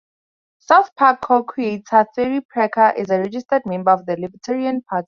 [0.57, 4.99] "South Park" co-creator Trey Parker is a registered member of the Libertarian Party.